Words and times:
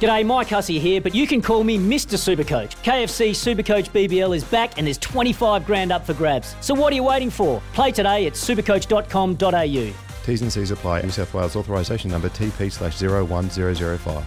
G'day, 0.00 0.26
Mike 0.26 0.48
Hussey 0.48 0.78
here, 0.78 1.00
but 1.00 1.14
you 1.14 1.26
can 1.26 1.40
call 1.40 1.64
me 1.64 1.78
Mr. 1.78 2.18
Supercoach. 2.18 2.76
KFC 2.82 3.30
Supercoach 3.30 3.90
BBL 3.90 4.36
is 4.36 4.44
back 4.44 4.76
and 4.76 4.86
there's 4.86 4.98
25 4.98 5.64
grand 5.64 5.90
up 5.90 6.04
for 6.04 6.12
grabs. 6.12 6.54
So 6.60 6.74
what 6.74 6.92
are 6.92 6.96
you 6.96 7.04
waiting 7.04 7.30
for? 7.30 7.62
Play 7.72 7.92
today 7.92 8.26
at 8.26 8.34
supercoach.com.au. 8.34 9.94
T's 10.26 10.42
and 10.42 10.52
C's 10.52 10.70
apply. 10.70 11.02
New 11.02 11.10
South 11.10 11.32
Wales 11.32 11.56
authorisation 11.56 12.10
number 12.10 12.28
TP 12.28 12.70
slash 12.70 13.00
01005. 13.00 14.24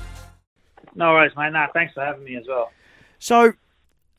No 0.96 1.12
worries, 1.12 1.34
mate. 1.38 1.52
Nah, 1.52 1.68
thanks 1.74 1.94
for 1.94 2.04
having 2.04 2.24
me 2.24 2.36
as 2.36 2.46
well. 2.48 2.72
So, 3.20 3.54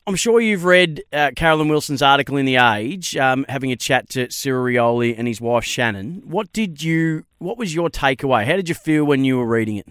I'm 0.07 0.17
sure 0.17 0.41
you've 0.41 0.65
read 0.65 1.03
uh, 1.13 1.31
Caroline 1.37 1.69
Wilson's 1.69 2.03
article 2.03 2.37
in 2.37 2.47
The 2.47 2.57
Age, 2.57 3.17
um, 3.17 3.45
having 3.49 3.73
a 3.73 3.77
chat 3.77 4.09
to 4.11 4.31
Cyril 4.31 4.65
Rioli 4.65 5.15
and 5.17 5.27
his 5.27 5.41
wife 5.41 5.65
Shannon. 5.65 6.23
What 6.25 6.53
did 6.53 6.83
you? 6.83 7.25
What 7.39 7.59
was 7.59 7.75
your 7.75 7.89
takeaway? 7.91 8.45
How 8.45 8.57
did 8.57 8.69
you 8.69 8.75
feel 8.75 9.05
when 9.05 9.25
you 9.25 9.39
were 9.39 9.47
reading 9.47 9.77
it? 9.77 9.87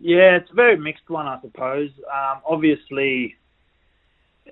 Yeah, 0.00 0.36
it's 0.36 0.50
a 0.50 0.54
very 0.54 0.76
mixed 0.76 1.08
one, 1.10 1.26
I 1.26 1.40
suppose. 1.40 1.90
Um, 2.06 2.40
obviously, 2.48 3.36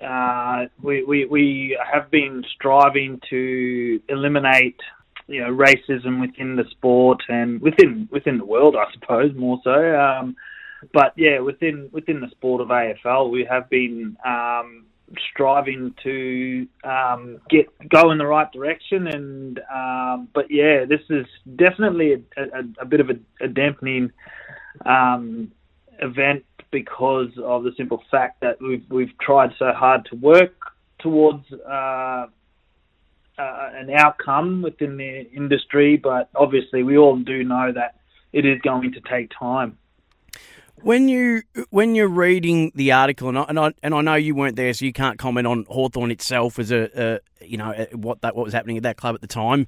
uh, 0.01 0.65
we, 0.81 1.03
we 1.03 1.25
we 1.25 1.79
have 1.91 2.11
been 2.11 2.43
striving 2.55 3.19
to 3.29 3.99
eliminate, 4.09 4.79
you 5.27 5.41
know, 5.41 5.55
racism 5.55 6.19
within 6.21 6.55
the 6.55 6.65
sport 6.71 7.21
and 7.29 7.61
within 7.61 8.09
within 8.11 8.37
the 8.37 8.45
world, 8.45 8.75
I 8.75 8.91
suppose, 8.93 9.33
more 9.35 9.59
so. 9.63 9.99
Um, 9.99 10.35
but 10.93 11.13
yeah, 11.15 11.39
within 11.39 11.89
within 11.91 12.19
the 12.19 12.29
sport 12.29 12.61
of 12.61 12.67
AFL, 12.67 13.31
we 13.31 13.45
have 13.49 13.69
been 13.69 14.17
um, 14.25 14.85
striving 15.31 15.93
to 16.03 16.67
um, 16.83 17.39
get 17.49 17.67
go 17.89 18.11
in 18.11 18.17
the 18.17 18.25
right 18.25 18.51
direction. 18.51 19.07
And 19.07 19.59
um, 19.73 20.27
but 20.33 20.51
yeah, 20.51 20.85
this 20.85 21.01
is 21.09 21.25
definitely 21.55 22.13
a, 22.13 22.41
a, 22.41 22.63
a 22.81 22.85
bit 22.85 22.99
of 22.99 23.09
a, 23.09 23.15
a 23.41 23.47
dampening 23.47 24.11
um, 24.85 25.51
event 25.99 26.45
because 26.71 27.29
of 27.43 27.63
the 27.63 27.71
simple 27.77 28.03
fact 28.11 28.41
that 28.41 28.61
we've 28.61 28.83
we've 28.89 29.17
tried 29.19 29.51
so 29.57 29.71
hard 29.71 30.05
to 30.05 30.15
work 30.15 30.53
towards 30.99 31.45
uh, 31.51 32.27
uh, 33.37 33.69
an 33.73 33.89
outcome 33.91 34.61
within 34.61 34.97
the 34.97 35.29
industry, 35.31 35.97
but 35.97 36.29
obviously 36.35 36.83
we 36.83 36.97
all 36.97 37.17
do 37.17 37.43
know 37.43 37.71
that 37.71 37.95
it 38.33 38.45
is 38.45 38.59
going 38.61 38.91
to 38.91 39.01
take 39.01 39.31
time. 39.37 39.77
When 40.81 41.07
you 41.09 41.41
when 41.71 41.95
you're 41.95 42.07
reading 42.07 42.71
the 42.75 42.91
article, 42.91 43.29
and 43.29 43.39
I, 43.39 43.45
and 43.49 43.59
I, 43.59 43.73
and 43.81 43.95
I 43.95 44.01
know 44.01 44.13
you 44.13 44.35
weren't 44.35 44.55
there, 44.55 44.71
so 44.73 44.85
you 44.85 44.93
can't 44.93 45.17
comment 45.17 45.47
on 45.47 45.65
Hawthorn 45.69 46.11
itself 46.11 46.59
as 46.59 46.71
a, 46.71 46.89
a 46.95 47.45
you 47.45 47.57
know 47.57 47.87
what 47.93 48.21
that 48.21 48.35
what 48.35 48.43
was 48.43 48.53
happening 48.53 48.77
at 48.77 48.83
that 48.83 48.97
club 48.97 49.15
at 49.15 49.21
the 49.21 49.27
time. 49.27 49.67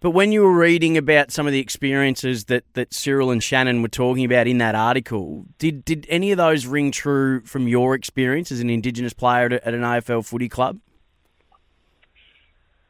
But 0.00 0.12
when 0.12 0.32
you 0.32 0.42
were 0.42 0.56
reading 0.56 0.96
about 0.96 1.30
some 1.30 1.46
of 1.46 1.52
the 1.52 1.60
experiences 1.60 2.46
that, 2.46 2.64
that 2.72 2.94
Cyril 2.94 3.30
and 3.30 3.42
Shannon 3.42 3.82
were 3.82 3.88
talking 3.88 4.24
about 4.24 4.46
in 4.46 4.56
that 4.58 4.74
article, 4.74 5.44
did 5.58 5.84
did 5.84 6.06
any 6.08 6.32
of 6.32 6.38
those 6.38 6.66
ring 6.66 6.90
true 6.90 7.42
from 7.42 7.68
your 7.68 7.94
experience 7.94 8.50
as 8.50 8.60
an 8.60 8.70
Indigenous 8.70 9.12
player 9.12 9.46
at, 9.46 9.52
at 9.52 9.74
an 9.74 9.82
AFL 9.82 10.24
footy 10.24 10.48
club? 10.48 10.78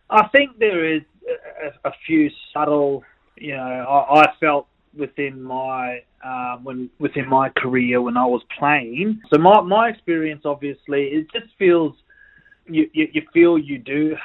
I 0.08 0.28
think 0.28 0.58
there 0.58 0.84
is 0.84 1.02
a, 1.84 1.88
a 1.88 1.92
few 2.06 2.30
subtle, 2.52 3.02
you 3.36 3.56
know, 3.56 3.62
I, 3.62 4.22
I 4.22 4.32
felt 4.38 4.68
within 4.96 5.42
my 5.42 6.02
um, 6.24 6.62
when 6.62 6.90
within 7.00 7.28
my 7.28 7.48
career 7.48 8.00
when 8.02 8.16
I 8.16 8.26
was 8.26 8.42
playing. 8.56 9.20
So 9.32 9.38
my 9.38 9.60
my 9.62 9.88
experience, 9.88 10.42
obviously, 10.44 11.06
it 11.08 11.26
just 11.32 11.52
feels 11.58 11.94
you, 12.66 12.88
you, 12.92 13.08
you 13.12 13.22
feel 13.32 13.58
you 13.58 13.78
do. 13.78 14.16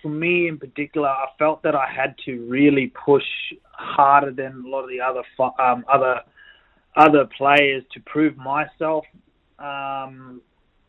For 0.00 0.08
me 0.08 0.48
in 0.48 0.58
particular, 0.58 1.08
I 1.08 1.26
felt 1.38 1.62
that 1.64 1.74
I 1.74 1.86
had 1.86 2.14
to 2.24 2.46
really 2.48 2.92
push 3.04 3.24
harder 3.72 4.30
than 4.30 4.64
a 4.64 4.68
lot 4.68 4.84
of 4.84 4.88
the 4.88 5.00
other 5.00 5.22
um, 5.58 5.84
other 5.92 6.20
other 6.94 7.26
players 7.36 7.84
to 7.92 8.00
prove 8.00 8.36
myself 8.36 9.04
um, 9.58 10.40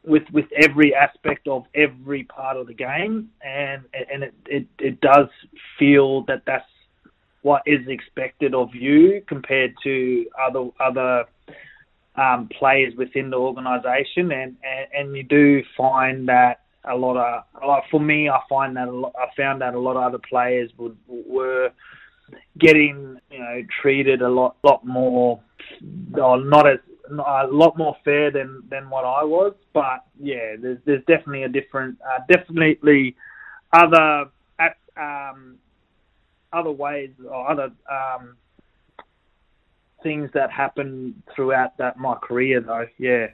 with 0.05 0.23
with 0.31 0.45
every 0.55 0.95
aspect 0.95 1.47
of 1.47 1.65
every 1.75 2.23
part 2.23 2.55
of 2.57 2.67
the 2.67 2.73
game, 2.73 3.29
and 3.43 3.83
and 3.93 4.23
it, 4.23 4.33
it, 4.45 4.67
it 4.79 5.01
does 5.01 5.27
feel 5.77 6.23
that 6.25 6.43
that's 6.45 6.65
what 7.41 7.63
is 7.65 7.87
expected 7.87 8.53
of 8.53 8.73
you 8.73 9.23
compared 9.27 9.73
to 9.83 10.25
other 10.39 10.69
other 10.79 11.25
um, 12.15 12.49
players 12.57 12.93
within 12.95 13.29
the 13.29 13.37
organisation, 13.37 14.31
and, 14.31 14.55
and 14.63 14.87
and 14.93 15.15
you 15.15 15.23
do 15.23 15.63
find 15.75 16.27
that 16.29 16.61
a 16.85 16.95
lot 16.95 17.17
of 17.17 17.43
like 17.67 17.83
for 17.89 17.99
me, 17.99 18.29
I 18.29 18.39
find 18.49 18.75
that 18.77 18.91
lot, 18.91 19.13
I 19.17 19.27
found 19.35 19.61
that 19.61 19.73
a 19.73 19.79
lot 19.79 19.97
of 19.97 20.03
other 20.03 20.19
players 20.29 20.71
would 20.77 20.97
were 21.07 21.71
getting 22.57 23.19
you 23.31 23.39
know 23.39 23.63
treated 23.81 24.21
a 24.21 24.29
lot 24.29 24.57
lot 24.63 24.85
more, 24.85 25.39
or 26.13 26.43
not 26.43 26.67
as 26.67 26.79
a 27.09 27.47
lot 27.47 27.77
more 27.77 27.95
fair 28.03 28.31
than 28.31 28.63
than 28.69 28.89
what 28.89 29.05
I 29.05 29.23
was. 29.23 29.53
But 29.73 30.05
yeah, 30.19 30.55
there's 30.59 30.79
there's 30.85 31.03
definitely 31.05 31.43
a 31.43 31.49
different, 31.49 31.97
uh, 32.01 32.19
definitely 32.29 33.15
other 33.73 34.29
um, 34.97 35.57
other 36.53 36.71
ways 36.71 37.11
or 37.29 37.49
other 37.49 37.71
um, 37.91 38.37
things 40.03 40.29
that 40.33 40.51
happen 40.51 41.21
throughout 41.35 41.77
that 41.77 41.97
my 41.97 42.15
career 42.15 42.61
though. 42.61 42.87
Yeah. 42.97 43.27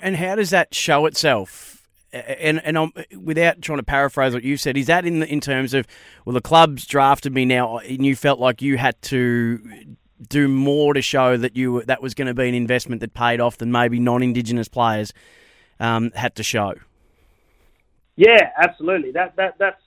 And 0.00 0.16
how 0.16 0.34
does 0.34 0.50
that 0.50 0.74
show 0.74 1.06
itself? 1.06 1.81
And 2.12 2.64
and 2.64 2.78
I'm, 2.78 2.92
without 3.18 3.62
trying 3.62 3.78
to 3.78 3.84
paraphrase 3.84 4.34
what 4.34 4.44
you 4.44 4.56
said, 4.56 4.76
is 4.76 4.86
that 4.86 5.06
in 5.06 5.20
the, 5.20 5.32
in 5.32 5.40
terms 5.40 5.74
of 5.74 5.86
well, 6.24 6.34
the 6.34 6.40
club's 6.40 6.86
drafted 6.86 7.32
me 7.32 7.44
now, 7.44 7.78
and 7.78 8.04
you 8.04 8.16
felt 8.16 8.38
like 8.38 8.62
you 8.62 8.76
had 8.78 9.00
to 9.02 9.60
do 10.28 10.48
more 10.48 10.94
to 10.94 11.02
show 11.02 11.36
that 11.36 11.56
you 11.56 11.82
that 11.82 12.02
was 12.02 12.14
going 12.14 12.28
to 12.28 12.34
be 12.34 12.48
an 12.48 12.54
investment 12.54 13.00
that 13.00 13.14
paid 13.14 13.40
off 13.40 13.58
than 13.58 13.72
maybe 13.72 13.98
non-indigenous 13.98 14.68
players 14.68 15.12
um, 15.80 16.10
had 16.14 16.34
to 16.36 16.42
show. 16.42 16.74
Yeah, 18.16 18.50
absolutely. 18.62 19.12
That 19.12 19.36
that 19.36 19.56
that's 19.58 19.82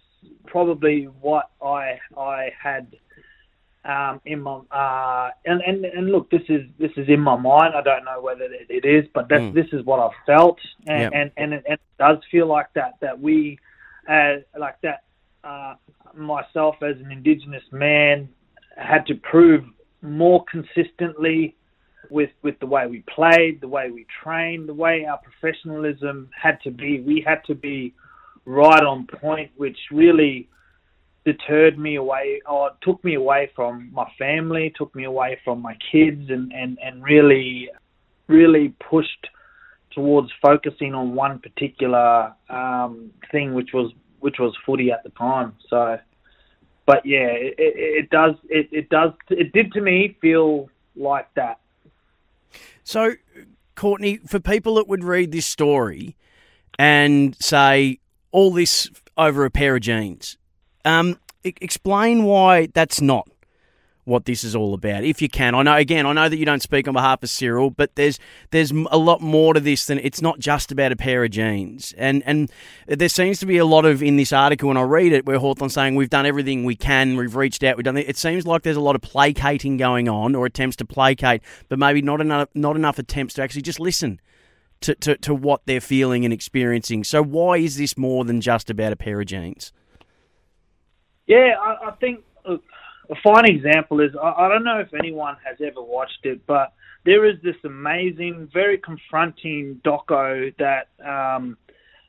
probably 0.46 1.03
what 1.03 1.50
I 1.62 2.00
I 2.18 2.52
had 2.62 2.96
um, 3.85 4.19
in 4.25 4.41
my 4.41 4.59
uh, 4.72 5.29
and, 5.46 5.62
and 5.62 5.85
and 5.85 6.12
look, 6.12 6.29
this 6.31 6.41
is 6.50 6.63
this 6.79 6.91
is 6.97 7.07
in 7.07 7.19
my 7.19 7.38
mind. 7.38 7.75
I 7.75 7.81
don't 7.81 8.03
know 8.03 8.19
whether 8.19 8.46
it, 8.46 8.68
it 8.69 8.85
is, 8.85 9.06
but 9.13 9.29
that's, 9.29 9.44
mm. 9.44 9.53
this 9.53 9.68
is 9.73 9.85
what 9.85 10.00
I've 10.00 10.18
felt, 10.25 10.57
and 10.88 11.01
yep. 11.01 11.12
and, 11.13 11.31
and, 11.38 11.53
it, 11.53 11.63
and, 11.68 11.73
it, 11.75 11.97
does 12.00 12.18
feel 12.31 12.47
like 12.47 12.68
that. 12.74 12.95
That 13.01 13.22
we, 13.22 13.59
uh, 14.09 14.38
like 14.59 14.81
that, 14.81 15.03
uh, 15.44 15.75
myself 16.16 16.75
as 16.81 16.95
an 16.97 17.12
Indigenous 17.12 17.63
man, 17.72 18.28
had 18.75 19.06
to 19.06 19.16
prove 19.16 19.63
more 20.01 20.44
consistently 20.45 21.56
with 22.09 22.31
with 22.41 22.59
the 22.59 22.66
way 22.66 22.88
we 22.88 23.03
played, 23.13 23.62
the 23.62 23.68
way 23.68 23.91
we 23.91 24.07
trained, 24.24 24.68
the 24.68 24.74
way 24.74 25.06
our 25.06 25.19
professionalism 25.19 26.29
had 26.35 26.59
to 26.62 26.72
be. 26.72 27.01
We 27.01 27.24
had 27.25 27.44
to 27.45 27.53
be 27.53 27.94
right 28.45 28.84
on 28.84 29.06
point, 29.06 29.51
which 29.57 29.78
really 29.91 30.50
deterred 31.25 31.78
me 31.78 31.96
away 31.96 32.41
or 32.47 32.72
took 32.81 33.03
me 33.03 33.16
away 33.16 33.52
from 33.56 33.91
my 33.91 34.09
family, 34.18 34.72
took 34.78 34.96
me 34.96 35.03
away 35.03 35.40
from 35.44 35.62
my 35.62 35.75
kids, 35.91 36.30
and 36.30 36.53
and 36.53 36.78
and 36.81 37.03
really, 37.03 37.69
really 38.27 38.69
pushed 38.89 39.27
towards 39.92 40.30
focusing 40.42 40.94
on 40.94 41.16
one 41.16 41.39
particular 41.39 42.33
um, 42.50 43.12
thing, 43.31 43.54
which 43.54 43.69
was 43.74 43.92
which 44.19 44.36
was 44.39 44.56
footy 44.66 44.92
at 44.92 45.04
the 45.04 45.10
time. 45.12 45.54
So, 45.69 45.98
but 46.86 47.06
yeah, 47.06 47.27
it, 47.27 47.56
it, 47.57 48.10
does 48.10 48.36
it, 48.50 48.69
it 48.72 48.89
does 48.89 49.12
it 49.30 49.51
did 49.51 49.72
to 49.74 49.81
me 49.81 50.18
feel 50.22 50.69
like 50.95 51.33
that. 51.36 51.60
So, 52.83 53.13
Courtenay, 53.75 54.18
for 54.27 54.39
people 54.39 54.75
that 54.75 54.88
would 54.88 55.04
read 55.04 55.31
this 55.31 55.45
story 55.45 56.16
and 56.77 57.36
say 57.42 58.00
all 58.31 58.51
this 58.51 58.89
over 59.18 59.45
a 59.45 59.50
pair 59.50 59.75
of 59.75 59.81
jeans, 59.81 60.38
um, 60.86 61.20
explain 61.44 62.24
why 62.24 62.68
that's 62.68 63.02
not. 63.02 63.28
what 64.06 64.26
this 64.26 64.44
is 64.44 64.56
all 64.56 64.76
about, 64.76 65.04
if 65.04 65.20
you 65.20 65.28
can. 65.28 65.56
I 65.56 65.64
know, 65.64 65.76
again, 65.76 66.06
I 66.06 66.14
know 66.14 66.30
that 66.30 66.38
you 66.38 66.46
don't 66.46 66.62
speak 66.62 66.88
on 66.88 66.94
behalf 66.94 67.24
of 67.24 67.30
Cyril, 67.30 67.72
but 67.72 67.96
there's 67.96 68.20
there's 68.52 68.70
a 68.70 68.98
lot 68.98 69.20
more 69.20 69.56
to 69.56 69.60
this 69.60 69.88
than 69.88 69.98
it's 70.00 70.22
not 70.22 70.38
just 70.38 70.72
about 70.72 70.92
a 70.92 70.96
pair 70.96 71.24
of 71.24 71.32
jeans. 71.32 71.92
And 71.98 72.22
and 72.26 72.52
there 72.88 73.10
seems 73.10 73.40
to 73.40 73.48
be 73.48 73.58
a 73.58 73.66
lot 73.66 73.84
of 73.84 74.04
in 74.04 74.16
this 74.16 74.32
article 74.32 74.68
when 74.68 74.78
I 74.78 74.84
read 74.84 75.12
it 75.12 75.26
where 75.26 75.40
Hawthorn 75.40 75.72
saying 75.72 75.96
we've 75.96 76.10
done 76.10 76.28
everything 76.28 76.66
we 76.66 76.76
can, 76.76 77.18
we've 77.18 77.36
reached 77.36 77.64
out, 77.64 77.78
we've 77.78 77.84
done. 77.84 77.98
It 77.98 78.18
seems 78.18 78.46
like 78.46 78.62
there's 78.62 78.78
a 78.78 78.82
lot 78.82 78.96
of 78.96 79.02
placating 79.02 79.78
going 79.78 80.08
on 80.08 80.36
or 80.36 80.46
attempts 80.46 80.76
to 80.78 80.86
placate, 80.86 81.42
but 81.68 81.80
maybe 81.80 82.04
not 82.04 82.22
enough 82.22 82.50
not 82.54 82.76
enough 82.76 83.00
attempts 83.00 83.34
to 83.36 83.42
actually 83.42 83.64
just 83.64 83.80
listen. 83.80 84.22
To, 84.82 84.94
to, 84.94 85.18
to 85.20 85.34
what 85.34 85.62
they're 85.66 85.82
feeling 85.82 86.26
and 86.26 86.34
experiencing. 86.34 87.06
So, 87.06 87.24
why 87.24 87.58
is 87.58 87.78
this 87.78 87.98
more 87.98 88.24
than 88.24 88.40
just 88.40 88.70
about 88.70 88.92
a 88.92 88.96
pair 88.96 89.20
of 89.20 89.26
jeans? 89.26 89.72
Yeah, 91.27 91.56
I, 91.60 91.89
I 91.89 91.92
think 92.00 92.24
a 93.10 93.16
fine 93.24 93.45
example 93.45 94.00
is 94.00 94.12
I, 94.22 94.45
I 94.45 94.50
don't 94.50 94.63
know 94.63 94.80
if 94.80 94.94
anyone 94.94 95.38
has 95.45 95.57
ever 95.62 95.81
watched 95.81 96.25
it, 96.25 96.45
but 96.48 96.74
there 97.06 97.25
is 97.25 97.36
this 97.44 97.56
amazing, 97.63 98.50
very 98.54 98.77
confronting 98.77 99.80
doco 99.86 100.54
that 100.57 100.88
um, 101.06 101.57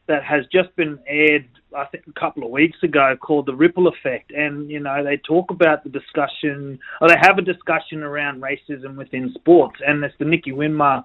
that 0.08 0.22
has 0.22 0.44
just 0.52 0.74
been 0.76 0.98
aired, 1.08 1.48
I 1.76 1.84
think, 1.86 2.04
a 2.06 2.18
couple 2.18 2.44
of 2.44 2.50
weeks 2.50 2.78
ago, 2.82 3.16
called 3.20 3.46
"The 3.46 3.54
Ripple 3.54 3.88
Effect," 3.88 4.30
and 4.32 4.70
you 4.70 4.80
know 4.80 5.04
they 5.04 5.18
talk 5.18 5.50
about 5.50 5.84
the 5.84 5.90
discussion, 5.90 6.78
or 7.00 7.08
they 7.08 7.16
have 7.20 7.38
a 7.38 7.42
discussion 7.42 8.02
around 8.02 8.42
racism 8.42 8.96
within 8.96 9.32
sports, 9.34 9.80
and 9.86 10.02
it's 10.04 10.14
the 10.18 10.24
Nicky 10.24 10.52
Winmar. 10.52 11.04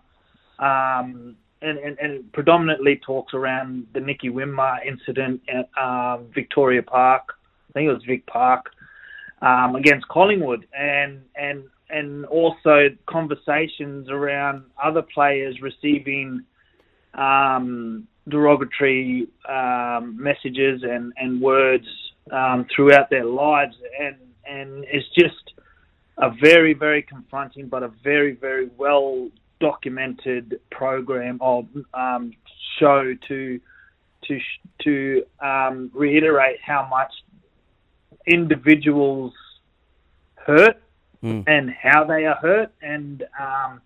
Um, 0.60 1.36
and, 1.64 1.78
and, 1.78 2.00
and 2.00 2.34
predominantly 2.34 3.00
talks 3.06 3.36
around 3.36 3.86
the 3.94 4.00
Nicky 4.00 4.30
Winmar 4.30 4.80
incident 4.84 5.42
at 5.48 5.70
um, 5.80 6.26
Victoria 6.34 6.82
Park. 6.82 7.36
I 7.72 7.80
think 7.80 7.90
it 7.90 7.94
was 7.94 8.04
Vic 8.06 8.26
Park, 8.28 8.72
um, 9.42 9.76
against 9.76 10.08
Collingwood, 10.10 10.68
and 10.78 11.22
and 11.36 11.64
and 11.90 12.26
also 12.26 12.88
conversations 13.06 14.10
around 14.10 14.64
other 14.82 15.02
players 15.02 15.62
receiving 15.62 16.44
um, 17.14 18.08
derogatory 18.28 19.28
um, 19.48 20.18
messages 20.22 20.84
and 20.84 21.14
and 21.18 21.42
words 21.42 21.88
um, 22.32 22.66
throughout 22.76 23.10
their 23.10 23.26
lives, 23.26 23.76
and 24.00 24.18
and 24.46 24.86
it's 24.90 25.08
just 25.18 25.54
a 26.18 26.30
very 26.42 26.74
very 26.74 27.02
confronting, 27.02 27.68
but 27.68 27.84
a 27.84 27.92
very 28.04 28.34
very 28.34 28.70
well 28.78 29.30
documented 29.62 30.60
program 30.72 31.38
of 31.40 31.66
um, 31.94 32.34
show 32.80 33.14
to 33.28 33.60
to 34.28 34.40
to 34.84 35.24
um, 35.42 35.90
reiterate 35.94 36.60
how 36.66 36.88
much 36.90 37.12
individuals 38.28 39.34
hurt 40.36 40.82
mm. 41.24 41.44
and 41.48 41.70
how 41.70 42.04
they 42.04 42.26
are 42.26 42.36
hurt 42.36 42.72
and 42.82 43.24
um 43.40 43.82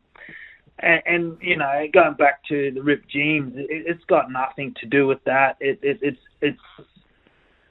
and, 0.79 1.01
and 1.05 1.37
you 1.41 1.57
know 1.57 1.85
going 1.93 2.13
back 2.15 2.43
to 2.47 2.71
the 2.71 2.81
ripped 2.81 3.09
jeans 3.09 3.53
it, 3.55 3.87
has 3.87 4.03
got 4.07 4.31
nothing 4.31 4.73
to 4.79 4.85
do 4.85 5.07
with 5.07 5.23
that 5.25 5.57
it, 5.59 5.79
it 5.81 5.99
it's 6.01 6.19
it's 6.41 6.59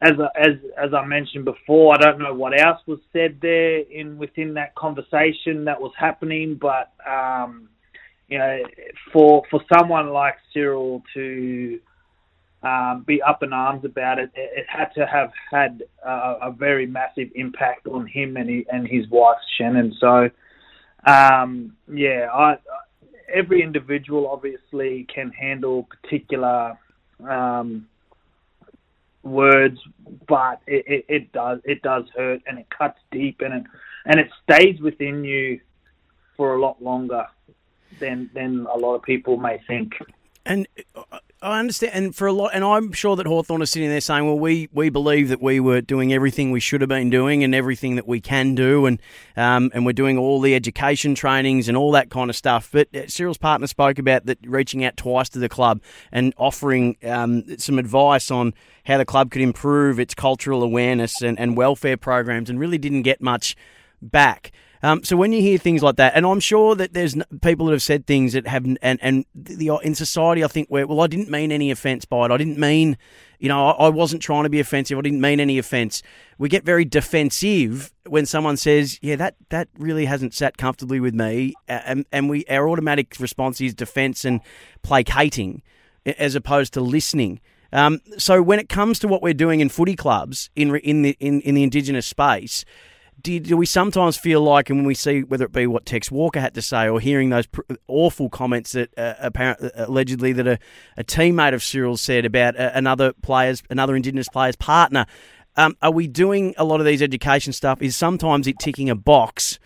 as 0.04 0.12
as 0.36 0.56
as 0.76 0.92
I 0.92 1.04
mentioned 1.06 1.44
before, 1.44 1.94
I 1.94 1.98
don't 1.98 2.18
know 2.18 2.34
what 2.34 2.58
else 2.58 2.80
was 2.86 2.98
said 3.12 3.38
there 3.40 3.78
in 3.78 4.18
within 4.18 4.54
that 4.54 4.74
conversation 4.74 5.64
that 5.64 5.80
was 5.80 5.92
happening, 5.98 6.58
but 6.60 6.92
um, 7.08 7.68
you 8.28 8.38
know, 8.38 8.62
for 9.12 9.42
for 9.50 9.62
someone 9.72 10.10
like 10.10 10.34
Cyril 10.52 11.02
to 11.14 11.80
um, 12.64 13.04
be 13.06 13.20
up 13.22 13.42
in 13.42 13.52
arms 13.52 13.84
about 13.84 14.18
it. 14.18 14.30
It, 14.34 14.50
it 14.56 14.66
had 14.68 14.86
to 14.94 15.06
have 15.06 15.32
had 15.50 15.82
uh, 16.04 16.36
a 16.42 16.50
very 16.50 16.86
massive 16.86 17.28
impact 17.34 17.86
on 17.86 18.06
him 18.06 18.36
and, 18.36 18.48
he, 18.48 18.66
and 18.72 18.88
his 18.88 19.08
wife 19.08 19.38
Shannon. 19.58 19.94
So, 20.00 20.30
um, 21.06 21.76
yeah, 21.92 22.28
I, 22.32 22.56
every 23.32 23.62
individual 23.62 24.28
obviously 24.28 25.06
can 25.14 25.30
handle 25.30 25.84
particular 25.84 26.78
um, 27.28 27.86
words, 29.22 29.78
but 30.26 30.60
it, 30.66 30.84
it, 30.86 31.04
it, 31.08 31.32
does 31.32 31.60
it 31.64 31.82
does 31.82 32.04
hurt 32.16 32.40
and 32.46 32.58
it 32.58 32.66
cuts 32.70 32.98
deep 33.10 33.40
and 33.40 33.54
it 33.54 33.64
and 34.06 34.20
it 34.20 34.28
stays 34.42 34.80
within 34.80 35.24
you 35.24 35.60
for 36.36 36.54
a 36.54 36.60
lot 36.60 36.82
longer 36.82 37.26
than 38.00 38.30
than 38.34 38.66
a 38.72 38.76
lot 38.76 38.94
of 38.94 39.02
people 39.02 39.36
may 39.36 39.60
think. 39.66 39.94
And 40.46 40.66
I 41.44 41.58
understand, 41.58 41.92
and 41.94 42.16
for 42.16 42.26
a 42.26 42.32
lot, 42.32 42.52
and 42.54 42.64
I'm 42.64 42.92
sure 42.92 43.16
that 43.16 43.26
Hawthorn 43.26 43.60
is 43.60 43.70
sitting 43.70 43.90
there 43.90 44.00
saying, 44.00 44.24
"Well, 44.24 44.38
we, 44.38 44.70
we 44.72 44.88
believe 44.88 45.28
that 45.28 45.42
we 45.42 45.60
were 45.60 45.82
doing 45.82 46.10
everything 46.10 46.50
we 46.50 46.60
should 46.60 46.80
have 46.80 46.88
been 46.88 47.10
doing, 47.10 47.44
and 47.44 47.54
everything 47.54 47.96
that 47.96 48.08
we 48.08 48.18
can 48.20 48.54
do, 48.54 48.86
and 48.86 48.98
um, 49.36 49.70
and 49.74 49.84
we're 49.84 49.92
doing 49.92 50.16
all 50.16 50.40
the 50.40 50.54
education 50.54 51.14
trainings 51.14 51.68
and 51.68 51.76
all 51.76 51.92
that 51.92 52.08
kind 52.08 52.30
of 52.30 52.36
stuff." 52.36 52.70
But 52.72 52.94
uh, 52.94 53.08
Cyril's 53.08 53.36
partner 53.36 53.66
spoke 53.66 53.98
about 53.98 54.24
that 54.24 54.38
reaching 54.46 54.84
out 54.86 54.96
twice 54.96 55.28
to 55.30 55.38
the 55.38 55.50
club 55.50 55.82
and 56.10 56.32
offering 56.38 56.96
um, 57.04 57.58
some 57.58 57.78
advice 57.78 58.30
on 58.30 58.54
how 58.86 58.96
the 58.96 59.04
club 59.04 59.30
could 59.30 59.42
improve 59.42 60.00
its 60.00 60.14
cultural 60.14 60.62
awareness 60.62 61.20
and, 61.20 61.38
and 61.38 61.58
welfare 61.58 61.98
programs, 61.98 62.48
and 62.48 62.58
really 62.58 62.78
didn't 62.78 63.02
get 63.02 63.20
much 63.20 63.54
back. 64.00 64.52
Um, 64.84 65.02
so 65.02 65.16
when 65.16 65.32
you 65.32 65.40
hear 65.40 65.56
things 65.56 65.82
like 65.82 65.96
that, 65.96 66.12
and 66.14 66.26
I'm 66.26 66.40
sure 66.40 66.74
that 66.74 66.92
there's 66.92 67.16
people 67.40 67.64
that 67.66 67.72
have 67.72 67.82
said 67.82 68.06
things 68.06 68.34
that 68.34 68.46
have, 68.46 68.66
and 68.66 68.98
and 69.00 69.24
the 69.34 69.80
in 69.82 69.94
society, 69.94 70.44
I 70.44 70.46
think 70.46 70.68
where 70.68 70.86
well, 70.86 71.00
I 71.00 71.06
didn't 71.06 71.30
mean 71.30 71.50
any 71.50 71.70
offence 71.70 72.04
by 72.04 72.26
it. 72.26 72.30
I 72.30 72.36
didn't 72.36 72.58
mean, 72.58 72.98
you 73.38 73.48
know, 73.48 73.68
I, 73.68 73.86
I 73.86 73.88
wasn't 73.88 74.20
trying 74.20 74.42
to 74.42 74.50
be 74.50 74.60
offensive. 74.60 74.98
I 74.98 75.00
didn't 75.00 75.22
mean 75.22 75.40
any 75.40 75.56
offence. 75.56 76.02
We 76.36 76.50
get 76.50 76.64
very 76.64 76.84
defensive 76.84 77.94
when 78.06 78.26
someone 78.26 78.58
says, 78.58 78.98
"Yeah, 79.00 79.16
that 79.16 79.36
that 79.48 79.68
really 79.78 80.04
hasn't 80.04 80.34
sat 80.34 80.58
comfortably 80.58 81.00
with 81.00 81.14
me," 81.14 81.54
and 81.66 82.04
and 82.12 82.28
we 82.28 82.44
our 82.50 82.68
automatic 82.68 83.16
response 83.18 83.62
is 83.62 83.72
defence 83.72 84.22
and 84.26 84.42
placating, 84.82 85.62
as 86.04 86.34
opposed 86.34 86.74
to 86.74 86.82
listening. 86.82 87.40
Um, 87.72 88.00
so 88.18 88.42
when 88.42 88.58
it 88.58 88.68
comes 88.68 88.98
to 88.98 89.08
what 89.08 89.22
we're 89.22 89.32
doing 89.32 89.60
in 89.60 89.70
footy 89.70 89.96
clubs 89.96 90.50
in 90.54 90.76
in 90.76 91.00
the 91.00 91.16
in, 91.20 91.40
in 91.40 91.54
the 91.54 91.62
indigenous 91.62 92.06
space 92.06 92.66
do, 93.20 93.40
do, 93.40 93.56
we 93.56 93.66
sometimes 93.66 94.16
feel 94.16 94.40
like, 94.42 94.70
and 94.70 94.80
when 94.80 94.86
we 94.86 94.94
see 94.94 95.22
whether 95.22 95.44
it 95.44 95.52
be 95.52 95.66
what 95.66 95.86
Tex 95.86 96.10
Walker 96.10 96.40
had 96.40 96.54
to 96.54 96.62
say 96.62 96.88
or 96.88 97.00
hearing 97.00 97.30
those 97.30 97.46
pr- 97.46 97.62
awful 97.88 98.28
comments 98.28 98.72
that 98.72 98.96
uh, 98.98 99.14
apparently 99.18 99.72
uh, 99.72 99.86
allegedly 99.86 100.32
that 100.32 100.46
a, 100.46 100.58
a, 100.96 101.04
teammate 101.04 101.54
of 101.54 101.62
Cyril 101.62 101.96
said 101.96 102.24
about 102.24 102.56
uh, 102.56 102.70
another 102.74 103.12
player's 103.12 103.62
another 103.70 103.96
Indigenous 103.96 104.28
player's 104.28 104.56
partner, 104.56 105.06
um, 105.56 105.76
are 105.80 105.92
we 105.92 106.06
doing 106.06 106.54
a 106.58 106.64
lot 106.64 106.80
of 106.80 106.86
these 106.86 107.02
education 107.02 107.52
stuff? 107.52 107.80
Is 107.80 107.96
sometimes 107.96 108.46
it 108.46 108.58
ticking 108.58 108.90
a 108.90 108.94
box? 108.94 109.58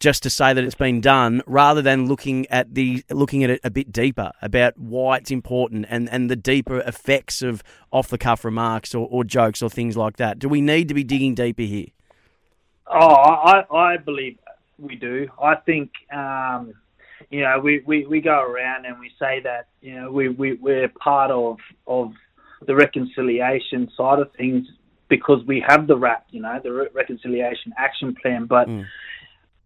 just 0.00 0.22
to 0.22 0.28
say 0.28 0.52
that 0.52 0.62
it's 0.62 0.74
been 0.74 1.00
done 1.00 1.40
rather 1.46 1.80
than 1.80 2.06
looking 2.06 2.46
at 2.48 2.74
the 2.74 3.02
looking 3.10 3.42
at 3.42 3.48
it 3.48 3.60
a 3.64 3.70
bit 3.70 3.90
deeper 3.90 4.32
about 4.42 4.76
why 4.76 5.16
it's 5.16 5.30
important 5.30 5.86
and, 5.88 6.10
and 6.10 6.30
the 6.30 6.36
deeper 6.36 6.80
effects 6.80 7.40
of 7.40 7.62
off 7.90 8.08
the 8.08 8.18
cuff 8.18 8.44
remarks 8.44 8.94
or, 8.94 9.08
or 9.10 9.24
jokes 9.24 9.62
or 9.62 9.70
things 9.70 9.96
like 9.96 10.16
that. 10.16 10.38
Do 10.38 10.48
we 10.48 10.60
need 10.60 10.88
to 10.88 10.94
be 10.94 11.04
digging 11.04 11.34
deeper 11.34 11.62
here? 11.62 11.86
Oh, 12.86 13.14
I, 13.14 13.64
I 13.74 13.96
believe 13.96 14.38
we 14.78 14.96
do. 14.96 15.28
I 15.42 15.56
think, 15.56 15.90
um, 16.12 16.74
you 17.30 17.40
know, 17.40 17.58
we, 17.58 17.82
we, 17.86 18.06
we 18.06 18.20
go 18.20 18.42
around 18.42 18.84
and 18.84 18.98
we 18.98 19.10
say 19.18 19.40
that, 19.40 19.68
you 19.80 19.94
know, 19.94 20.10
we, 20.10 20.28
we, 20.28 20.54
we're 20.54 20.88
part 20.88 21.30
of, 21.30 21.58
of 21.86 22.12
the 22.66 22.74
reconciliation 22.74 23.90
side 23.96 24.18
of 24.18 24.30
things 24.36 24.66
because 25.08 25.44
we 25.46 25.64
have 25.66 25.86
the 25.86 25.96
RAP, 25.96 26.26
you 26.30 26.40
know, 26.40 26.58
the 26.62 26.88
Reconciliation 26.92 27.72
Action 27.78 28.14
Plan. 28.20 28.46
But 28.46 28.68
mm. 28.68 28.84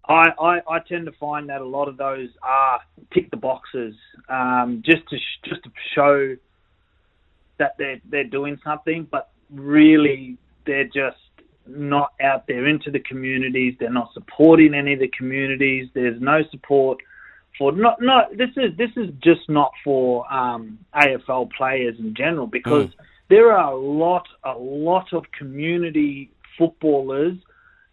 I, 0.08 0.28
I, 0.40 0.60
I 0.68 0.78
tend 0.80 1.06
to 1.06 1.12
find 1.12 1.48
that 1.48 1.60
a 1.60 1.66
lot 1.66 1.88
of 1.88 1.96
those 1.96 2.28
are 2.42 2.80
tick 3.12 3.30
the 3.30 3.36
boxes 3.36 3.94
um, 4.28 4.82
just 4.84 5.08
to 5.08 5.16
sh- 5.16 5.48
just 5.48 5.62
to 5.64 5.70
show 5.94 6.36
that 7.58 7.76
they're 7.78 8.00
they're 8.08 8.24
doing 8.24 8.58
something, 8.64 9.06
but 9.10 9.30
really 9.50 10.38
they're 10.66 10.84
just 10.84 11.16
not 11.68 12.12
out 12.20 12.46
there 12.46 12.66
into 12.66 12.90
the 12.90 13.00
communities. 13.00 13.74
They're 13.78 13.90
not 13.90 14.12
supporting 14.14 14.74
any 14.74 14.94
of 14.94 15.00
the 15.00 15.08
communities. 15.08 15.88
There's 15.94 16.20
no 16.20 16.42
support 16.50 16.98
for 17.58 17.72
not 17.72 18.00
not 18.00 18.36
this 18.36 18.50
is 18.56 18.76
this 18.76 18.90
is 18.96 19.10
just 19.22 19.48
not 19.48 19.72
for 19.82 20.30
um, 20.32 20.78
AFL 20.94 21.50
players 21.52 21.96
in 21.98 22.14
general 22.14 22.46
because 22.46 22.86
mm. 22.86 22.94
there 23.28 23.52
are 23.52 23.72
a 23.72 23.76
lot 23.76 24.26
a 24.44 24.52
lot 24.52 25.12
of 25.12 25.24
community 25.36 26.30
footballers 26.56 27.36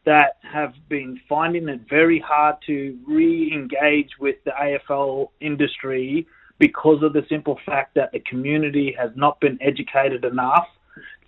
that 0.05 0.37
have 0.41 0.73
been 0.87 1.19
finding 1.27 1.67
it 1.67 1.81
very 1.89 2.19
hard 2.19 2.55
to 2.67 2.97
re-engage 3.07 4.11
with 4.19 4.35
the 4.45 4.51
AFL 4.51 5.29
industry 5.41 6.27
because 6.59 7.01
of 7.01 7.13
the 7.13 7.25
simple 7.27 7.59
fact 7.65 7.95
that 7.95 8.11
the 8.11 8.19
community 8.19 8.95
has 8.97 9.09
not 9.15 9.39
been 9.39 9.57
educated 9.61 10.23
enough 10.23 10.67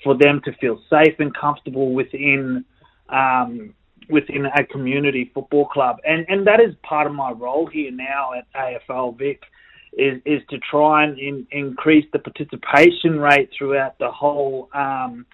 for 0.04 0.18
them 0.18 0.42
to 0.46 0.52
feel 0.54 0.82
safe 0.90 1.16
and 1.20 1.36
comfortable 1.36 1.94
within 1.94 2.66
um, 3.10 3.74
within 4.10 4.46
a 4.46 4.64
community 4.66 5.32
football 5.34 5.66
club, 5.66 5.98
and 6.06 6.26
and 6.30 6.46
that 6.48 6.60
is 6.60 6.74
part 6.84 7.08
of 7.08 7.14
my 7.14 7.32
role 7.32 7.68
here 7.68 7.92
now 7.92 8.32
at 8.34 8.46
AFL 8.54 9.18
Vic, 9.18 9.42
is 9.94 10.22
is 10.26 10.42
to 10.50 10.58
try 10.60 11.04
and 11.04 11.18
in, 11.20 11.48
increase 11.52 12.06
the 12.14 12.20
participation 12.20 13.20
rate 13.20 13.50
throughout 13.58 13.98
the 14.00 14.12
whole 14.12 14.70
um, 14.74 15.26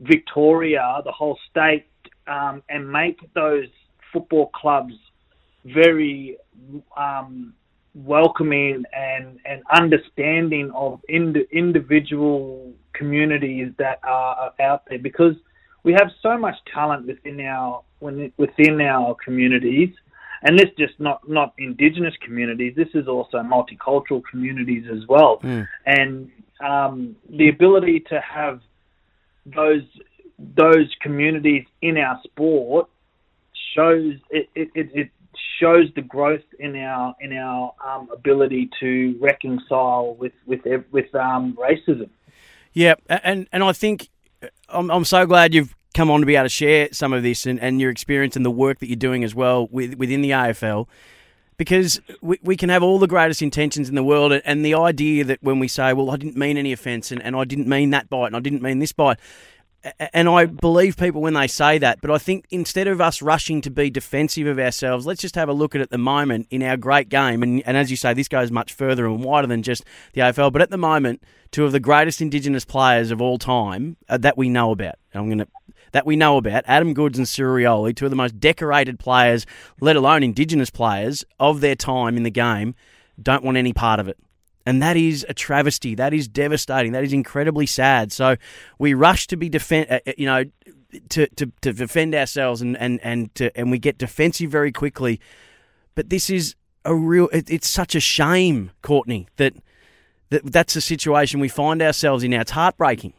Victoria, 0.00 1.00
the 1.04 1.12
whole 1.12 1.38
state, 1.50 1.86
um, 2.26 2.62
and 2.68 2.90
make 2.90 3.18
those 3.34 3.68
football 4.12 4.50
clubs 4.54 4.94
very 5.64 6.36
um, 6.96 7.52
welcoming 7.94 8.84
and, 8.92 9.38
and 9.44 9.62
understanding 9.72 10.70
of 10.74 11.00
ind- 11.08 11.46
individual 11.52 12.72
communities 12.98 13.72
that 13.78 14.00
are 14.02 14.52
out 14.60 14.82
there 14.88 14.98
because 14.98 15.34
we 15.84 15.92
have 15.92 16.10
so 16.22 16.36
much 16.36 16.56
talent 16.74 17.06
within 17.06 17.40
our 17.40 17.82
within 18.00 18.80
our 18.80 19.16
communities, 19.24 19.90
and 20.42 20.58
this 20.58 20.68
just 20.78 20.98
not 20.98 21.26
not 21.28 21.54
indigenous 21.58 22.14
communities. 22.24 22.74
This 22.76 22.88
is 22.94 23.08
also 23.08 23.38
multicultural 23.38 24.22
communities 24.30 24.84
as 24.90 25.06
well, 25.08 25.38
mm. 25.42 25.66
and 25.86 26.30
um, 26.60 27.16
the 27.30 27.48
ability 27.48 28.00
to 28.10 28.20
have 28.20 28.60
those 29.46 29.82
those 30.38 30.94
communities 31.00 31.64
in 31.82 31.96
our 31.96 32.20
sport 32.24 32.88
shows 33.74 34.14
it, 34.30 34.48
it, 34.54 34.68
it, 34.74 35.10
shows 35.60 35.86
the 35.96 36.02
growth 36.02 36.44
in 36.60 36.76
our 36.76 37.14
in 37.20 37.32
our 37.32 37.74
um, 37.84 38.08
ability 38.12 38.70
to 38.80 39.16
reconcile 39.20 40.14
with 40.14 40.32
with 40.46 40.60
with 40.92 41.12
um, 41.14 41.56
racism. 41.56 42.08
Yeah, 42.72 42.94
and 43.08 43.48
and 43.52 43.62
I 43.64 43.72
think 43.72 44.08
uh, 44.42 44.48
I'm 44.68 44.90
I'm 44.90 45.04
so 45.04 45.26
glad 45.26 45.54
you've 45.54 45.74
come 45.94 46.10
on 46.10 46.20
to 46.20 46.26
be 46.26 46.36
able 46.36 46.44
to 46.44 46.48
share 46.48 46.88
some 46.92 47.12
of 47.12 47.22
this 47.22 47.46
and, 47.46 47.58
and 47.60 47.80
your 47.80 47.90
experience 47.90 48.36
and 48.36 48.44
the 48.44 48.50
work 48.50 48.78
that 48.78 48.88
you're 48.88 48.96
doing 48.96 49.24
as 49.24 49.34
well 49.34 49.66
with, 49.70 49.94
within 49.94 50.20
the 50.20 50.30
AFL. 50.30 50.86
Because 51.56 52.00
we, 52.20 52.38
we 52.40 52.56
can 52.56 52.68
have 52.68 52.84
all 52.84 53.00
the 53.00 53.08
greatest 53.08 53.42
intentions 53.42 53.88
in 53.88 53.96
the 53.96 54.04
world, 54.04 54.30
and 54.32 54.64
the 54.64 54.74
idea 54.74 55.24
that 55.24 55.42
when 55.42 55.58
we 55.58 55.66
say, 55.66 55.92
well, 55.92 56.12
I 56.12 56.16
didn't 56.16 56.36
mean 56.36 56.56
any 56.56 56.72
offence, 56.72 57.10
and, 57.10 57.20
and 57.20 57.34
I 57.34 57.44
didn't 57.44 57.66
mean 57.66 57.90
that 57.90 58.08
bite, 58.08 58.28
and 58.28 58.36
I 58.36 58.40
didn't 58.40 58.62
mean 58.62 58.78
this 58.78 58.92
bite, 58.92 59.18
and 60.12 60.28
I 60.28 60.46
believe 60.46 60.96
people 60.96 61.20
when 61.20 61.34
they 61.34 61.46
say 61.46 61.78
that, 61.78 62.00
but 62.00 62.10
I 62.10 62.18
think 62.18 62.46
instead 62.50 62.88
of 62.88 63.00
us 63.00 63.22
rushing 63.22 63.60
to 63.60 63.70
be 63.70 63.90
defensive 63.90 64.46
of 64.46 64.58
ourselves, 64.58 65.06
let's 65.06 65.20
just 65.20 65.36
have 65.36 65.48
a 65.48 65.52
look 65.52 65.74
at 65.74 65.80
at 65.80 65.90
the 65.90 65.98
moment 65.98 66.48
in 66.50 66.62
our 66.62 66.76
great 66.76 67.08
game. 67.08 67.42
And, 67.42 67.62
and 67.64 67.76
as 67.76 67.90
you 67.90 67.96
say, 67.96 68.12
this 68.12 68.28
goes 68.28 68.50
much 68.50 68.72
further 68.72 69.06
and 69.06 69.22
wider 69.22 69.46
than 69.46 69.62
just 69.62 69.84
the 70.14 70.22
AFL. 70.22 70.52
But 70.52 70.62
at 70.62 70.70
the 70.70 70.78
moment, 70.78 71.22
two 71.52 71.64
of 71.64 71.72
the 71.72 71.80
greatest 71.80 72.20
Indigenous 72.20 72.64
players 72.64 73.10
of 73.10 73.20
all 73.20 73.38
time 73.38 73.96
uh, 74.08 74.18
that 74.18 74.36
we 74.36 74.48
know 74.48 74.72
about. 74.72 74.96
I'm 75.14 75.26
going 75.26 75.38
to 75.38 75.48
that 75.92 76.04
we 76.04 76.16
know 76.16 76.36
about 76.36 76.64
Adam 76.66 76.92
Goodes 76.92 77.16
and 77.16 77.26
Cyril 77.26 77.90
two 77.94 78.04
of 78.04 78.10
the 78.10 78.16
most 78.16 78.38
decorated 78.38 78.98
players, 78.98 79.46
let 79.80 79.96
alone 79.96 80.22
Indigenous 80.22 80.68
players 80.68 81.24
of 81.40 81.60
their 81.62 81.74
time 81.74 82.16
in 82.16 82.24
the 82.24 82.30
game, 82.30 82.74
don't 83.20 83.42
want 83.42 83.56
any 83.56 83.72
part 83.72 83.98
of 83.98 84.06
it. 84.06 84.18
And 84.68 84.82
that 84.82 84.98
is 84.98 85.24
a 85.30 85.32
travesty. 85.32 85.94
That 85.94 86.12
is 86.12 86.28
devastating. 86.28 86.92
That 86.92 87.02
is 87.02 87.14
incredibly 87.14 87.64
sad. 87.64 88.12
So 88.12 88.36
we 88.78 88.92
rush 88.92 89.26
to 89.28 89.36
be 89.38 89.48
defend, 89.48 89.86
uh, 89.88 90.00
uh, 90.06 90.12
you 90.18 90.26
know, 90.26 90.44
to, 91.08 91.26
to, 91.26 91.50
to 91.62 91.72
defend 91.72 92.14
ourselves 92.14 92.60
and 92.60 92.76
and 92.76 93.00
and 93.02 93.34
to, 93.36 93.56
and 93.58 93.70
we 93.70 93.78
get 93.78 93.96
defensive 93.96 94.50
very 94.50 94.70
quickly. 94.70 95.20
But 95.94 96.10
this 96.10 96.28
is 96.28 96.54
a 96.84 96.94
real. 96.94 97.30
It, 97.32 97.48
it's 97.48 97.66
such 97.66 97.94
a 97.94 98.00
shame, 98.00 98.70
Courtenay, 98.82 99.28
that 99.36 99.54
that 100.28 100.44
that's 100.52 100.74
the 100.74 100.82
situation 100.82 101.40
we 101.40 101.48
find 101.48 101.80
ourselves 101.80 102.22
in. 102.22 102.32
Now 102.32 102.42
it's 102.42 102.50
heartbreaking. 102.50 103.14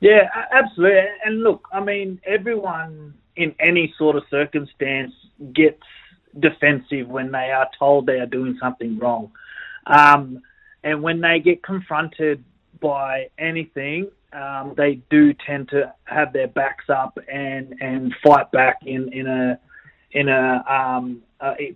Yeah, 0.00 0.28
absolutely. 0.52 1.08
And 1.24 1.42
look, 1.42 1.66
I 1.72 1.80
mean, 1.80 2.20
everyone 2.26 3.14
in 3.34 3.54
any 3.60 3.94
sort 3.96 4.14
of 4.14 4.24
circumstance 4.28 5.14
gets 5.54 5.80
defensive 6.38 7.08
when 7.08 7.32
they 7.32 7.50
are 7.50 7.70
told 7.78 8.04
they 8.04 8.20
are 8.20 8.26
doing 8.26 8.58
something 8.60 8.98
wrong. 8.98 9.32
Um, 9.86 10.42
and 10.82 11.02
when 11.02 11.20
they 11.20 11.40
get 11.40 11.62
confronted 11.62 12.44
by 12.80 13.28
anything, 13.38 14.10
um, 14.32 14.74
they 14.76 15.00
do 15.10 15.32
tend 15.32 15.68
to 15.70 15.94
have 16.04 16.32
their 16.32 16.48
backs 16.48 16.84
up 16.88 17.18
and, 17.32 17.74
and 17.80 18.14
fight 18.22 18.50
back 18.52 18.78
in, 18.84 19.12
in 19.12 19.26
a 19.26 19.58
in 20.12 20.28
a, 20.28 20.64
um, 20.68 21.22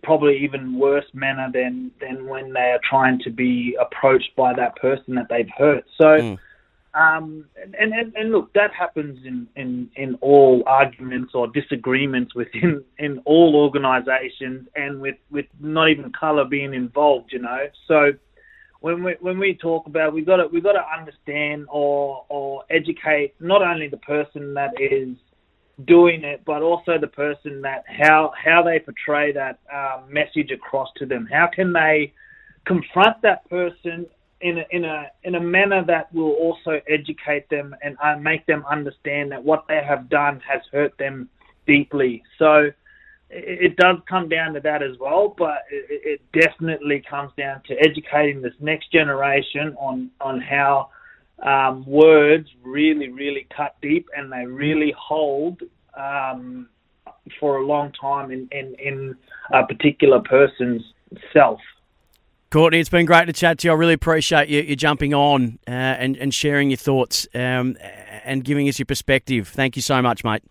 probably 0.03 0.38
even 0.45 0.79
worse 0.79 1.05
manner 1.12 1.50
than 1.53 1.91
than 2.00 2.27
when 2.27 2.53
they 2.53 2.71
are 2.71 2.81
trying 2.88 3.19
to 3.19 3.31
be 3.31 3.77
approached 3.81 4.31
by 4.37 4.55
that 4.55 4.77
person 4.77 5.15
that 5.17 5.27
they've 5.29 5.50
hurt. 5.57 5.85
So. 5.97 6.05
Mm. 6.05 6.38
Um, 6.99 7.45
and, 7.78 7.93
and, 7.93 8.12
and 8.17 8.33
look, 8.33 8.52
that 8.55 8.73
happens 8.73 9.25
in, 9.25 9.47
in, 9.55 9.88
in 9.95 10.17
all 10.17 10.64
arguments 10.67 11.33
or 11.33 11.47
disagreements 11.47 12.35
within 12.35 12.83
in 12.99 13.21
all 13.25 13.55
organisations, 13.55 14.67
and 14.75 15.00
with, 15.00 15.17
with 15.31 15.47
not 15.61 15.90
even 15.90 16.12
colour 16.12 16.45
being 16.45 16.75
involved. 16.75 17.33
You 17.33 17.40
know, 17.40 17.67
so 17.87 18.12
when 18.81 19.05
we 19.05 19.17
when 19.21 19.38
we 19.38 19.55
talk 19.55 19.87
about 19.87 20.12
we've 20.12 20.26
got 20.26 20.37
to 20.37 20.49
we've 20.49 20.62
got 20.62 20.73
to 20.73 20.85
understand 20.99 21.67
or 21.69 22.25
or 22.28 22.64
educate 22.71 23.35
not 23.40 23.62
only 23.62 23.88
the 23.88 23.99
person 23.99 24.55
that 24.55 24.73
is 24.81 25.17
doing 25.87 26.25
it, 26.25 26.43
but 26.45 26.62
also 26.62 26.99
the 26.99 27.07
person 27.07 27.62
that 27.62 27.85
how 27.87 28.33
how 28.43 28.62
they 28.62 28.81
portray 28.81 29.33
that 29.33 29.61
uh, 29.73 30.00
message 30.09 30.50
across 30.50 30.88
to 30.97 31.07
them. 31.07 31.28
How 31.31 31.49
can 31.52 31.73
they 31.73 32.12
confront 32.67 33.23
that 33.23 33.49
person 33.49 34.07
in 34.40 34.59
a, 34.59 34.64
in 34.71 34.85
a 34.85 35.07
in 35.25 35.35
a 35.35 35.40
manner 35.40 35.85
that 35.85 36.12
will 36.14 36.33
also 36.33 36.80
educate 36.88 37.49
them 37.50 37.75
and 37.83 37.97
uh, 38.02 38.16
make 38.16 38.47
them 38.47 38.64
understand 38.71 39.33
that 39.33 39.42
what 39.42 39.64
they 39.68 39.80
have 39.87 40.09
done 40.09 40.40
has 40.49 40.62
hurt 40.73 40.97
them 40.99 41.28
deeply. 41.66 42.23
So 42.38 42.71
it, 43.30 43.73
it 43.73 43.76
does 43.76 43.97
come 44.09 44.28
down 44.28 44.54
to 44.54 44.61
that 44.61 44.83
as 44.83 44.97
well, 44.99 45.35
but 45.37 45.64
it, 45.71 46.21
it 46.33 46.40
definitely 46.40 47.02
comes 47.09 47.33
down 47.37 47.62
to 47.66 47.75
educating 47.80 48.40
this 48.40 48.54
next 48.61 48.92
generation 48.92 49.75
on 49.78 50.11
on 50.21 50.40
how 50.40 50.90
um, 51.42 51.85
words 51.87 52.49
really 52.62 53.09
really 53.09 53.47
cut 53.54 53.76
deep 53.83 54.09
and 54.16 54.33
they 54.33 54.47
really 54.47 54.95
hold 54.99 55.62
um, 55.97 56.68
for 57.38 57.59
a 57.59 57.66
long 57.66 57.92
time 58.00 58.30
in, 58.30 58.49
in, 58.52 58.75
in 58.78 59.16
a 59.52 59.66
particular 59.66 60.21
person's 60.21 60.83
self. 61.33 61.61
Courtenay, 62.50 62.81
it's 62.81 62.88
been 62.88 63.05
great 63.05 63.26
to 63.26 63.33
chat 63.33 63.59
to 63.59 63.69
you. 63.69 63.73
I 63.73 63.76
really 63.76 63.93
appreciate 63.93 64.49
you, 64.49 64.62
you 64.62 64.75
jumping 64.75 65.12
on 65.12 65.59
uh, 65.69 65.71
and, 65.71 66.17
and 66.17 66.33
sharing 66.33 66.71
your 66.71 66.78
thoughts 66.78 67.28
um, 67.35 67.76
and 68.25 68.43
giving 68.43 68.69
us 68.69 68.78
your 68.78 68.87
perspective. 68.87 69.49
Thank 69.49 69.76
you 69.76 69.83
so 69.83 70.00
much, 70.00 70.25
mate. 70.25 70.43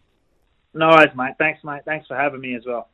No 0.75 0.89
worries, 0.89 1.15
mate. 1.15 1.33
Thanks, 1.39 1.63
mate. 1.63 1.81
Thanks 1.85 2.05
for 2.05 2.15
having 2.15 2.39
me 2.39 2.55
as 2.55 2.63
well. 2.67 2.89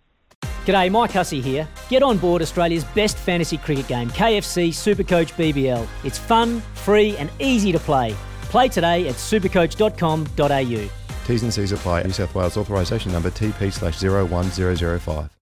G'day, 0.66 0.90
Mike 0.90 1.12
Hussey 1.12 1.42
here. 1.42 1.68
Get 1.90 2.02
on 2.02 2.18
board 2.18 2.42
Australia's 2.42 2.86
best 2.86 3.18
fantasy 3.18 3.58
cricket 3.58 3.88
game, 3.88 4.10
KFC 4.12 4.70
Supercoach 4.70 5.34
BBL. 5.34 5.86
It's 6.06 6.18
fun, 6.18 6.62
free, 6.74 7.18
and 7.18 7.30
easy 7.40 7.74
to 7.74 7.80
play. 7.80 8.16
Play 8.44 8.70
today 8.70 9.10
at 9.10 9.16
supercoach.com.au. 9.16 10.90
T's 11.28 11.44
and 11.44 11.54
C's 11.54 11.72
apply. 11.74 12.04
New 12.04 12.12
South 12.12 12.34
Wales 12.36 12.56
authorisation 12.56 13.12
number 13.12 13.32
TP 13.32 13.72
slash 13.72 14.02
01005. 14.02 15.34